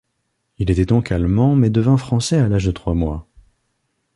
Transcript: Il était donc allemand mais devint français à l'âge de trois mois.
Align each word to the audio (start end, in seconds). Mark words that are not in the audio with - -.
Il 0.57 0.71
était 0.71 0.87
donc 0.87 1.11
allemand 1.11 1.55
mais 1.55 1.69
devint 1.69 1.95
français 1.95 2.37
à 2.39 2.49
l'âge 2.49 2.65
de 2.65 2.71
trois 2.71 2.95
mois. 2.95 3.27